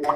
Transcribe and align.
Aku 0.00 0.08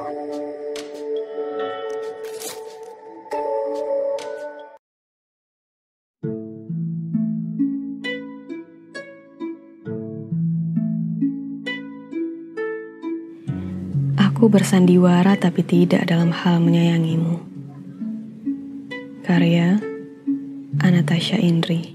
bersandiwara 14.49 15.37
tapi 15.37 15.61
tidak 15.61 16.09
dalam 16.09 16.33
hal 16.33 16.57
menyayangimu. 16.65 17.37
Karya 19.21 19.77
Anastasia 20.81 21.37
Indri 21.37 21.93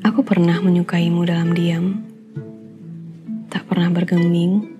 Aku 0.00 0.24
pernah 0.24 0.64
menyukaimu 0.64 1.28
dalam 1.28 1.52
diam, 1.52 2.13
pernah 3.74 3.90
bergeming, 3.90 4.70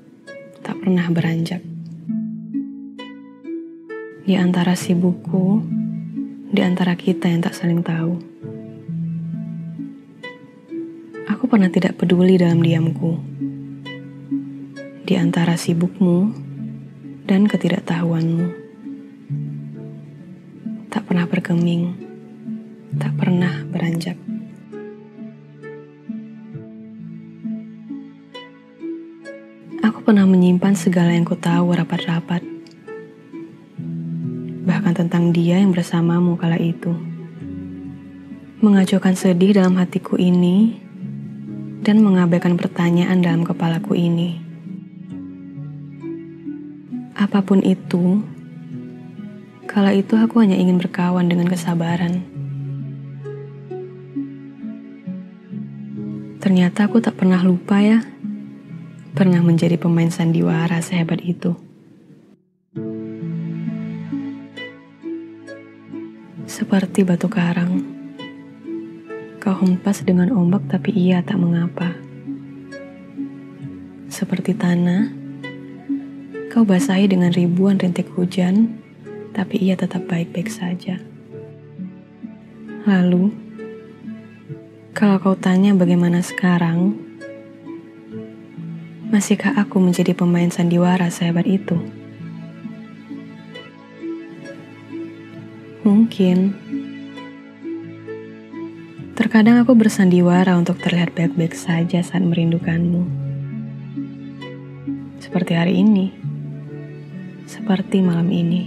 tak 0.63 0.79
pernah 0.79 1.03
beranjak. 1.11 1.59
Di 4.23 4.39
antara 4.39 4.79
sibukku, 4.79 5.67
di 6.55 6.63
antara 6.63 6.95
kita 6.95 7.27
yang 7.27 7.43
tak 7.43 7.59
saling 7.59 7.83
tahu. 7.83 8.23
Aku 11.27 11.51
pernah 11.51 11.67
tidak 11.75 11.99
peduli 11.99 12.39
dalam 12.39 12.63
diamku. 12.63 13.19
Di 15.03 15.19
antara 15.19 15.59
sibukmu 15.59 16.31
dan 17.27 17.51
ketidaktahuanmu. 17.51 18.47
Tak 20.95 21.03
pernah 21.03 21.27
bergeming, 21.27 21.99
tak 22.95 23.11
pernah 23.19 23.59
beranjak. 23.67 24.34
Aku 29.85 30.01
pernah 30.01 30.25
menyimpan 30.25 30.73
segala 30.73 31.13
yang 31.13 31.29
ku 31.29 31.37
tahu 31.37 31.77
rapat-rapat. 31.77 32.41
Bahkan 34.65 34.97
tentang 34.97 35.29
dia 35.29 35.61
yang 35.61 35.77
bersamamu 35.77 36.41
kala 36.41 36.57
itu. 36.57 36.89
Mengacuhkan 38.65 39.13
sedih 39.13 39.53
dalam 39.53 39.77
hatiku 39.77 40.17
ini 40.17 40.81
dan 41.85 42.01
mengabaikan 42.01 42.57
pertanyaan 42.57 43.21
dalam 43.21 43.45
kepalaku 43.45 43.93
ini. 43.93 44.41
Apa 47.13 47.45
pun 47.45 47.61
itu, 47.61 48.25
kala 49.69 49.93
itu 49.93 50.17
aku 50.17 50.41
hanya 50.41 50.57
ingin 50.57 50.81
berkawan 50.81 51.29
dengan 51.29 51.53
kesabaran. 51.53 52.25
Ternyata 56.41 56.89
aku 56.89 57.05
tak 57.05 57.21
pernah 57.21 57.45
lupa 57.45 57.85
ya 57.85 58.14
pernah 59.15 59.39
menjadi 59.39 59.79
pemain 59.79 60.11
sandiwara 60.11 60.83
sehebat 60.83 61.23
itu. 61.23 61.55
Seperti 66.51 67.07
batu 67.07 67.31
karang, 67.31 67.87
kau 69.39 69.55
hempas 69.55 70.03
dengan 70.03 70.35
ombak 70.35 70.67
tapi 70.67 70.91
ia 70.99 71.23
tak 71.23 71.39
mengapa. 71.39 71.95
Seperti 74.11 74.51
tanah, 74.59 75.15
kau 76.51 76.67
basahi 76.67 77.07
dengan 77.07 77.31
ribuan 77.31 77.79
rintik 77.79 78.11
hujan, 78.19 78.83
tapi 79.31 79.63
ia 79.63 79.79
tetap 79.79 80.11
baik-baik 80.11 80.51
saja. 80.51 80.99
Lalu, 82.83 83.31
kalau 84.91 85.23
kau 85.23 85.39
tanya 85.39 85.71
bagaimana 85.71 86.19
sekarang, 86.19 87.04
Masihkah 89.15 89.55
aku 89.55 89.79
menjadi 89.79 90.11
pemain 90.11 90.51
sandiwara 90.51 91.07
sehebat 91.07 91.47
itu? 91.47 91.79
Mungkin. 95.87 96.51
Terkadang 99.15 99.63
aku 99.63 99.79
bersandiwara 99.79 100.59
untuk 100.59 100.83
terlihat 100.83 101.15
baik-baik 101.15 101.55
saja 101.55 102.03
saat 102.03 102.27
merindukanmu. 102.27 103.07
Seperti 105.23 105.53
hari 105.55 105.79
ini. 105.79 106.11
Seperti 107.47 108.03
malam 108.03 108.35
ini. 108.35 108.67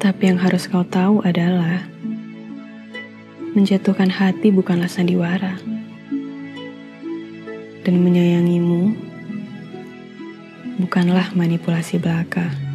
Tapi 0.00 0.32
yang 0.32 0.40
harus 0.40 0.64
kau 0.64 0.88
tahu 0.88 1.20
adalah 1.28 1.84
menjatuhkan 3.52 4.08
hati 4.08 4.48
bukanlah 4.48 4.88
sandiwara 4.88 5.60
dan 7.84 7.94
menyayangimu 8.00 8.92
bukanlah 10.80 11.32
manipulasi 11.36 12.00
belaka. 12.00 12.69